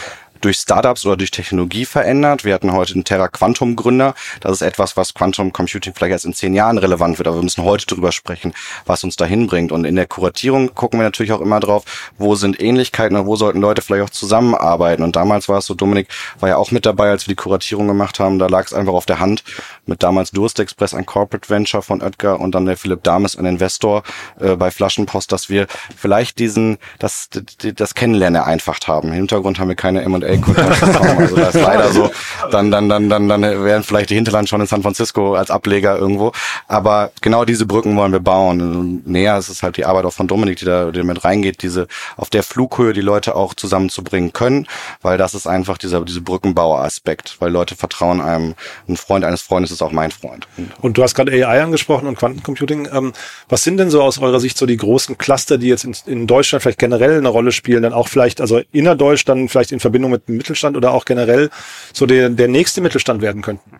[0.41, 2.43] durch Startups oder durch Technologie verändert.
[2.43, 4.13] Wir hatten heute einen Terra Quantum Gründer.
[4.41, 7.43] Das ist etwas, was Quantum Computing vielleicht erst in zehn Jahren relevant wird, aber wir
[7.43, 8.53] müssen heute drüber sprechen,
[8.85, 9.71] was uns dahin bringt.
[9.71, 13.35] Und in der Kuratierung gucken wir natürlich auch immer drauf, wo sind Ähnlichkeiten oder wo
[13.35, 15.03] sollten Leute vielleicht auch zusammenarbeiten.
[15.03, 17.87] Und damals war es so, Dominik war ja auch mit dabei, als wir die Kuratierung
[17.87, 18.39] gemacht haben.
[18.39, 19.43] Da lag es einfach auf der Hand
[19.85, 23.45] mit damals Durst Express, ein Corporate Venture von Oetker und dann der Philipp Dames, ein
[23.45, 24.03] Investor
[24.39, 27.29] äh, bei Flaschenpost, dass wir vielleicht diesen, das,
[27.75, 29.09] das Kennenlernen vereinfacht haben.
[29.09, 31.17] Im Hintergrund haben wir keine M&A Kontakt bekommen.
[31.19, 32.09] Also das ist leider so.
[32.51, 35.97] Dann, dann, dann, dann, dann wären vielleicht die Hinterland schon in San Francisco als Ableger
[35.97, 36.31] irgendwo.
[36.67, 39.01] Aber genau diese Brücken wollen wir bauen.
[39.05, 41.87] Näher ist es halt die Arbeit auch von Dominik, die da die mit reingeht, diese
[42.17, 44.67] auf der Flughöhe die Leute auch zusammenzubringen können,
[45.01, 48.55] weil das ist einfach dieser diese Brückenbauer-Aspekt, weil Leute vertrauen einem.
[48.87, 50.47] Ein Freund eines Freundes ist auch mein Freund.
[50.81, 52.89] Und du hast gerade AI angesprochen und Quantencomputing.
[52.91, 53.13] Ähm,
[53.47, 56.27] was sind denn so aus eurer Sicht so die großen Cluster, die jetzt in, in
[56.27, 60.11] Deutschland vielleicht generell eine Rolle spielen, dann auch vielleicht also innerdeutsch dann vielleicht in Verbindung
[60.11, 61.49] mit Mittelstand oder auch generell
[61.93, 63.71] so der, der nächste Mittelstand werden könnten?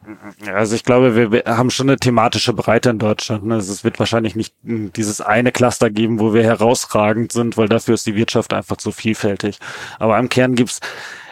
[0.54, 3.45] Also ich glaube, wir, haben schon eine thematische Breite in Deutschland.
[3.45, 3.56] Ne?
[3.56, 7.93] Also es wird wahrscheinlich nicht dieses eine Cluster geben, wo wir herausragend sind, weil dafür
[7.93, 9.60] ist die Wirtschaft einfach zu vielfältig.
[9.99, 10.80] Aber im Kern gibt's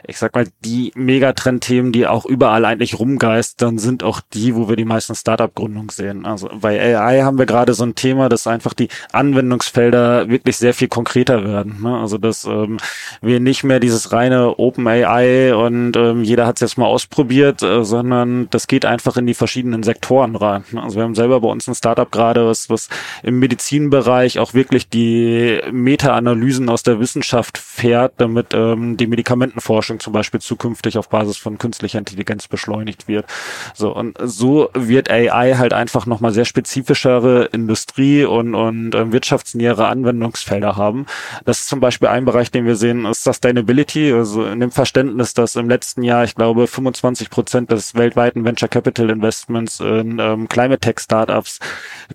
[0.05, 4.75] ich sag mal, die Megatrendthemen, die auch überall eigentlich rumgeistern, sind auch die, wo wir
[4.75, 6.25] die meisten Startup-Gründungen sehen.
[6.25, 10.73] Also bei AI haben wir gerade so ein Thema, dass einfach die Anwendungsfelder wirklich sehr
[10.73, 11.81] viel konkreter werden.
[11.81, 11.97] Ne?
[11.97, 12.77] Also dass ähm,
[13.21, 17.63] wir nicht mehr dieses reine Open AI und ähm, jeder hat es jetzt mal ausprobiert,
[17.63, 20.63] äh, sondern das geht einfach in die verschiedenen Sektoren rein.
[20.71, 20.83] Ne?
[20.83, 22.89] Also wir haben selber bei uns ein Startup gerade, was, was
[23.23, 29.99] im Medizinbereich auch wirklich die Meta-Analysen aus der Wissenschaft fährt, damit ähm, die Medikamentenforschung Forschung
[30.01, 33.25] zum Beispiel zukünftig auf Basis von künstlicher Intelligenz beschleunigt wird.
[33.73, 39.87] So, und so wird AI halt einfach nochmal sehr spezifischere Industrie- und, und äh, wirtschaftsnähere
[39.87, 41.05] Anwendungsfelder haben.
[41.45, 45.33] Das ist zum Beispiel ein Bereich, den wir sehen, ist Sustainability, also in dem Verständnis,
[45.33, 50.49] dass im letzten Jahr, ich glaube, 25 Prozent des weltweiten Venture Capital Investments in ähm,
[50.49, 51.59] Climate Tech Startups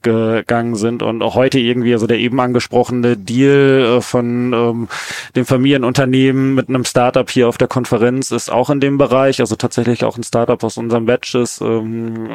[0.02, 4.88] gegangen sind und auch heute irgendwie, also der eben angesprochene Deal äh, von ähm,
[5.36, 9.54] dem Familienunternehmen mit einem Startup hier auf der Konferenz ist auch in dem Bereich, also
[9.54, 12.28] tatsächlich auch ein Startup aus unserem Batch ist ähm,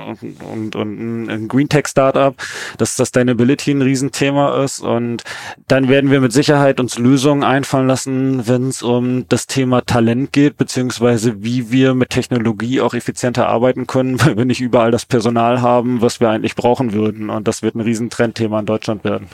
[0.52, 2.34] und, und ein Green Tech Startup,
[2.78, 5.24] dass Sustainability ein Riesenthema ist und
[5.68, 10.32] dann werden wir mit Sicherheit uns Lösungen einfallen lassen, wenn es um das Thema Talent
[10.32, 15.06] geht, beziehungsweise wie wir mit Technologie auch effizienter arbeiten können, weil wir nicht überall das
[15.06, 19.28] Personal haben, was wir eigentlich brauchen würden und das wird ein Riesentrendthema in Deutschland werden.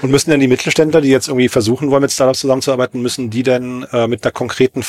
[0.00, 3.42] Und müssen denn die Mittelständler, die jetzt irgendwie versuchen wollen, mit Startups zusammenzuarbeiten, müssen die
[3.42, 4.82] denn äh, mit einer konkreten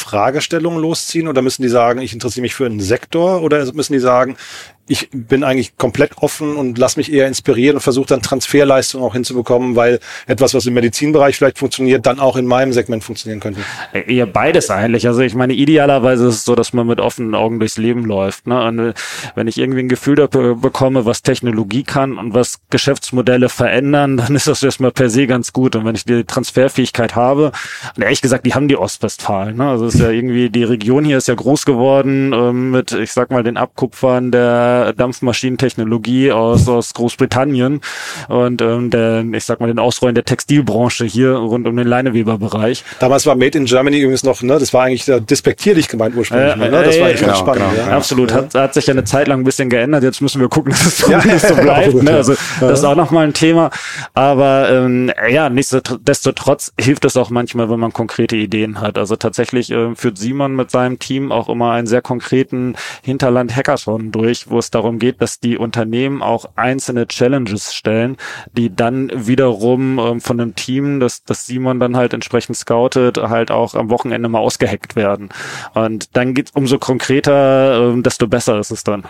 [0.46, 1.28] Fragestellung losziehen?
[1.28, 3.42] Oder müssen die sagen, ich interessiere mich für einen Sektor?
[3.42, 4.38] Oder müssen die sagen,
[4.88, 9.13] ich bin eigentlich komplett offen und lass mich eher inspirieren und versuche dann Transferleistungen auch
[9.13, 13.62] hinzubekommen, weil etwas, was im Medizinbereich vielleicht funktioniert, dann auch in meinem Segment funktionieren könnte.
[13.93, 15.08] Eher beides eigentlich.
[15.08, 18.45] Also ich meine, idealerweise ist es so, dass man mit offenen Augen durchs Leben läuft.
[18.45, 18.63] Ne?
[18.63, 18.93] Und
[19.34, 24.36] wenn ich irgendwie ein Gefühl dafür bekomme, was Technologie kann und was Geschäftsmodelle verändern, dann
[24.36, 25.76] ist das erstmal per se ganz gut.
[25.76, 27.52] Und wenn ich die Transferfähigkeit habe,
[27.95, 29.58] und ehrlich gesagt, die haben die Ostwestfalen.
[29.58, 29.67] Ne?
[29.67, 33.32] Also ist ja irgendwie, die Region hier ist ja groß geworden ähm, mit, ich sag
[33.32, 37.82] mal, den Abkupfern der der Dampfmaschinentechnologie aus, aus Großbritannien
[38.28, 42.84] und ähm, der, ich sag mal, den Ausrollen der Textilbranche hier rund um den Leineweberbereich.
[43.00, 46.54] Damals war Made in Germany übrigens noch, ne, das war eigentlich despektierlich gemeint ursprünglich.
[46.54, 46.70] Äh, ne?
[46.70, 47.66] Das war eigentlich genau, spannend.
[47.76, 47.96] Genau, ja.
[47.96, 50.04] Absolut, hat, hat sich ja eine Zeit lang ein bisschen geändert.
[50.04, 51.94] Jetzt müssen wir gucken, dass es ja, so bleibt.
[52.04, 52.12] Ne?
[52.12, 53.70] Also das ist auch nochmal ein Thema.
[54.14, 58.98] Aber ähm, ja, nichtsdestotrotz hilft es auch manchmal, wenn man konkrete Ideen hat.
[58.98, 64.50] Also tatsächlich äh, führt Simon mit seinem Team auch immer einen sehr konkreten Hinterland-Hackathon durch,
[64.50, 68.17] wo es darum geht, dass die Unternehmen auch einzelne Challenges stellen,
[68.54, 73.51] die dann wiederum ähm, von einem Team, das, das Simon dann halt entsprechend scoutet, halt
[73.51, 75.30] auch am Wochenende mal ausgehackt werden.
[75.73, 79.04] Und dann geht umso konkreter, äh, desto besser ist es dann.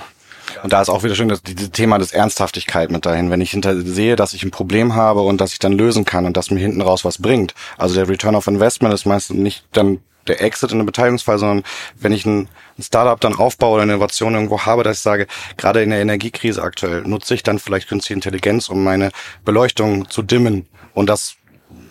[0.64, 3.32] Und da ist auch wieder schön das dieses Thema des Ernsthaftigkeit mit dahin.
[3.32, 6.26] Wenn ich hinter sehe, dass ich ein Problem habe und dass ich dann lösen kann
[6.26, 7.54] und dass mir hinten raus was bringt.
[7.78, 11.64] Also der Return of Investment ist meistens nicht dann der Exit in einem Beteiligungsfall, sondern
[12.00, 15.28] wenn ich ein, ein Startup dann aufbaue oder eine Innovation irgendwo habe, dass ich sage,
[15.58, 19.12] gerade in der Energiekrise aktuell nutze ich dann vielleicht künstliche Intelligenz, um meine
[19.44, 21.36] Beleuchtung zu dimmen und das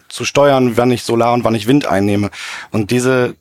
[0.09, 2.31] zu steuern, wann ich Solar und wann ich Wind einnehme.
[2.71, 3.35] Und diese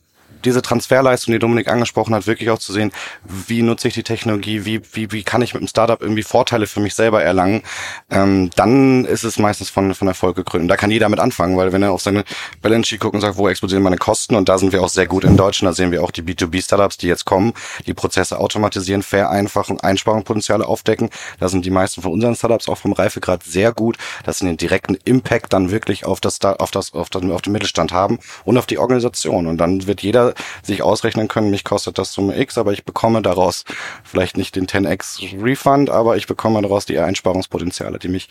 [0.44, 2.92] diese Transferleistung, die Dominik angesprochen hat, wirklich auch zu sehen,
[3.24, 6.66] wie nutze ich die Technologie, wie, wie, wie kann ich mit dem Startup irgendwie Vorteile
[6.66, 7.62] für mich selber erlangen,
[8.10, 10.62] ähm, dann ist es meistens von, von Erfolg gekrönt.
[10.62, 12.24] Und da kann jeder mit anfangen, weil wenn er auf seine
[12.62, 15.06] Balance Sheet guckt und sagt, wo explodieren meine Kosten, und da sind wir auch sehr
[15.06, 17.54] gut in Deutschland, da sehen wir auch die B2B-Startups, die jetzt kommen,
[17.86, 21.10] die Prozesse automatisieren, vereinfachen, Einsparungspotenziale aufdecken.
[21.40, 24.56] Da sind die meisten von unseren Startups auch vom Reifegrad sehr gut, dass sie den
[24.56, 28.58] direkten Impact dann wirklich auf das, auf das, auf das, auf den Mittelstand haben und
[28.58, 29.46] auf die Organisation.
[29.46, 33.22] Und dann wird jeder sich ausrechnen können, mich kostet das Summe X, aber ich bekomme
[33.22, 33.64] daraus
[34.02, 38.28] vielleicht nicht den 10x Refund, aber ich bekomme daraus die Einsparungspotenziale, die mich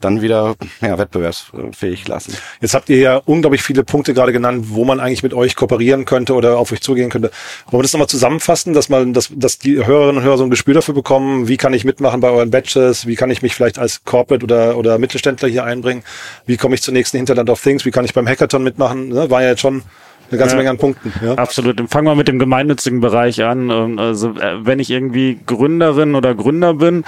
[0.00, 2.36] dann wieder ja, wettbewerbsfähig lassen.
[2.60, 6.04] Jetzt habt ihr ja unglaublich viele Punkte gerade genannt, wo man eigentlich mit euch kooperieren
[6.04, 7.30] könnte oder auf euch zugehen könnte.
[7.66, 10.50] Wollen wir das nochmal zusammenfassen, dass man, dass, dass die Hörerinnen und Hörer so ein
[10.50, 13.78] Gespür dafür bekommen, wie kann ich mitmachen bei euren Batches, wie kann ich mich vielleicht
[13.78, 16.02] als Corporate oder, oder Mittelständler hier einbringen,
[16.46, 19.30] wie komme ich zur nächsten Hinterland of Things, wie kann ich beim Hackathon mitmachen, ne?
[19.30, 19.82] war ja jetzt schon
[20.30, 21.12] eine ganze Menge an Punkten.
[21.24, 21.34] Ja.
[21.34, 21.80] Absolut.
[21.90, 23.70] Fangen wir mit dem gemeinnützigen Bereich an.
[23.70, 27.04] Ähm, also äh, wenn ich irgendwie Gründerin oder Gründer bin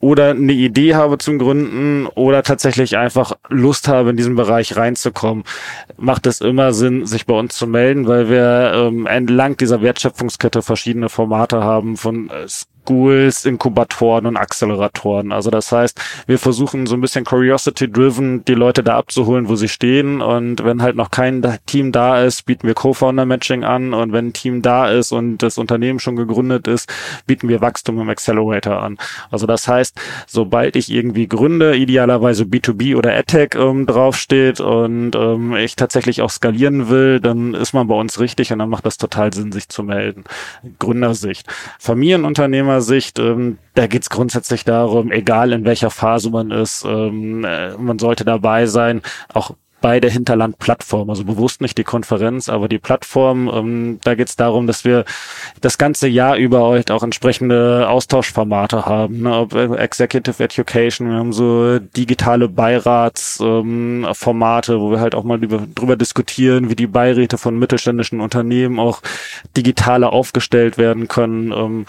[0.00, 5.44] oder eine Idee habe zum Gründen oder tatsächlich einfach Lust habe, in diesen Bereich reinzukommen,
[5.96, 10.62] macht es immer Sinn, sich bei uns zu melden, weil wir ähm, entlang dieser Wertschöpfungskette
[10.62, 12.30] verschiedene Formate haben von
[12.84, 15.32] Schools, Inkubatoren und Acceleratoren.
[15.32, 19.68] Also das heißt, wir versuchen so ein bisschen Curiosity-driven die Leute da abzuholen, wo sie
[19.68, 20.20] stehen.
[20.20, 23.94] Und wenn halt noch kein Team da ist, bieten wir Co-Founder-Matching an.
[23.94, 26.92] Und wenn ein Team da ist und das Unternehmen schon gegründet ist,
[27.26, 28.98] bieten wir Wachstum im Accelerator an.
[29.30, 35.54] Also das heißt, sobald ich irgendwie gründe, idealerweise B2B oder AdTech ähm, draufsteht und ähm,
[35.54, 38.98] ich tatsächlich auch skalieren will, dann ist man bei uns richtig und dann macht das
[38.98, 40.24] total Sinn, sich zu melden.
[40.78, 41.46] Gründersicht.
[41.78, 47.44] Familienunternehmer Sicht, ähm, da geht es grundsätzlich darum, egal in welcher Phase man ist, ähm,
[47.44, 52.68] äh, man sollte dabei sein, auch bei der Hinterland-Plattform, also bewusst nicht die Konferenz, aber
[52.68, 53.50] die Plattform.
[53.52, 55.04] Ähm, da geht es darum, dass wir
[55.60, 59.36] das ganze Jahr über euch auch entsprechende Austauschformate haben, ne?
[59.36, 65.66] ob Executive Education, wir haben so digitale Beiratsformate, ähm, wo wir halt auch mal über,
[65.74, 69.02] drüber diskutieren, wie die Beiräte von mittelständischen Unternehmen auch
[69.56, 71.50] digitaler aufgestellt werden können.
[71.52, 71.86] Ähm,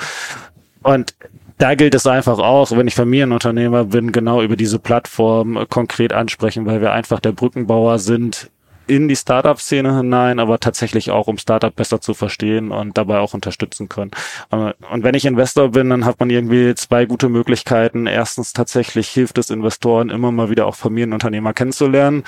[0.83, 1.13] und
[1.57, 6.65] da gilt es einfach auch, wenn ich Familienunternehmer bin, genau über diese Plattform konkret ansprechen,
[6.65, 8.49] weil wir einfach der Brückenbauer sind
[8.87, 13.33] in die Startup-Szene hinein, aber tatsächlich auch, um Startup besser zu verstehen und dabei auch
[13.33, 14.11] unterstützen können.
[14.49, 18.07] Und wenn ich Investor bin, dann hat man irgendwie zwei gute Möglichkeiten.
[18.07, 22.23] Erstens tatsächlich hilft es Investoren immer mal wieder auch Familienunternehmer kennenzulernen.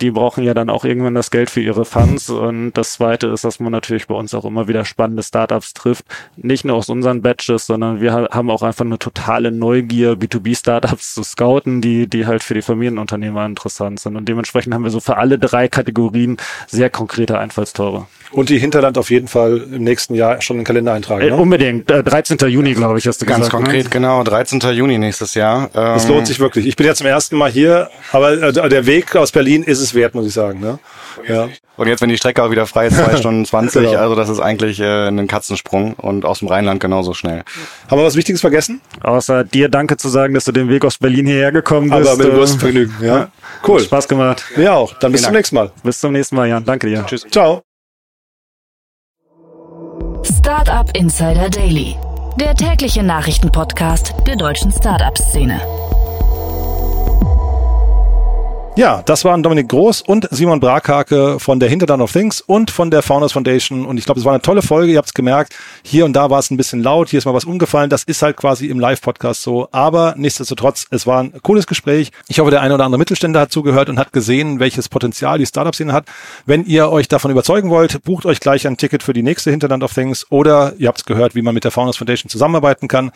[0.00, 2.30] Die brauchen ja dann auch irgendwann das Geld für ihre Funds.
[2.30, 6.04] Und das zweite ist, dass man natürlich bei uns auch immer wieder spannende Startups trifft.
[6.36, 11.22] Nicht nur aus unseren Batches, sondern wir haben auch einfach eine totale Neugier, B2B-Startups zu
[11.22, 14.16] scouten, die, die halt für die Familienunternehmer interessant sind.
[14.16, 18.06] Und dementsprechend haben wir so für alle drei drei Kategorien sehr konkrete Einfallstore.
[18.32, 21.22] Und die Hinterland auf jeden Fall im nächsten Jahr schon in den Kalender eintragen.
[21.22, 21.36] Äh, ne?
[21.36, 21.90] unbedingt.
[21.90, 22.38] Äh, 13.
[22.48, 23.52] Juni, glaube ich, hast du Ganz gesagt.
[23.52, 23.90] Ganz konkret, ne?
[23.90, 24.22] genau.
[24.22, 24.60] 13.
[24.72, 25.64] Juni nächstes Jahr.
[25.74, 26.66] Ähm das lohnt sich wirklich.
[26.66, 29.94] Ich bin ja zum ersten Mal hier, aber äh, der Weg aus Berlin ist es
[29.94, 30.60] wert, muss ich sagen.
[30.60, 30.78] Ne?
[31.26, 31.48] Ja.
[31.76, 33.98] Und jetzt, wenn die Strecke auch wieder frei ist, zwei Stunden 20, genau.
[33.98, 37.42] also das ist eigentlich äh, ein Katzensprung und aus dem Rheinland genauso schnell.
[37.90, 38.80] Haben wir was Wichtiges vergessen?
[39.00, 42.08] Außer dir danke zu sagen, dass du den Weg aus Berlin hierher gekommen bist.
[42.08, 43.30] Aber mit großem äh, Vergnügen, ja.
[43.66, 43.78] Cool.
[43.78, 44.44] Hat Spaß gemacht.
[44.56, 44.94] Ja auch.
[44.98, 45.36] Dann bis Vielen zum Dank.
[45.36, 45.49] nächsten Mal.
[45.82, 46.64] Bis zum nächsten Mal, Jan.
[46.64, 47.04] Danke dir.
[47.06, 47.26] Tschüss.
[47.30, 47.62] Ciao.
[50.22, 51.96] Startup Insider Daily,
[52.38, 55.60] der tägliche Nachrichtenpodcast der deutschen Startup-Szene.
[58.76, 62.90] Ja, das waren Dominik Groß und Simon Brakhake von der Hinterland of Things und von
[62.90, 63.84] der Founders Foundation.
[63.84, 64.92] Und ich glaube, es war eine tolle Folge.
[64.92, 65.54] Ihr habt es gemerkt.
[65.82, 67.10] Hier und da war es ein bisschen laut.
[67.10, 67.90] Hier ist mal was umgefallen.
[67.90, 69.68] Das ist halt quasi im Live-Podcast so.
[69.72, 72.12] Aber nichtsdestotrotz, es war ein cooles Gespräch.
[72.28, 75.46] Ich hoffe, der eine oder andere Mittelständler hat zugehört und hat gesehen, welches Potenzial die
[75.46, 76.06] Startup-Szene hat.
[76.46, 79.82] Wenn ihr euch davon überzeugen wollt, bucht euch gleich ein Ticket für die nächste Hinterland
[79.82, 83.10] of Things oder ihr habt es gehört, wie man mit der Founders Foundation zusammenarbeiten kann.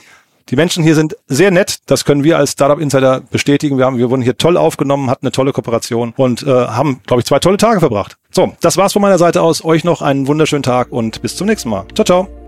[0.51, 1.79] Die Menschen hier sind sehr nett.
[1.87, 3.79] Das können wir als Startup Insider bestätigen.
[3.79, 7.21] Wir haben, wir wurden hier toll aufgenommen, hatten eine tolle Kooperation und äh, haben, glaube
[7.21, 8.17] ich, zwei tolle Tage verbracht.
[8.31, 9.65] So, das war's von meiner Seite aus.
[9.65, 11.87] Euch noch einen wunderschönen Tag und bis zum nächsten Mal.
[11.95, 12.44] Ciao, ciao.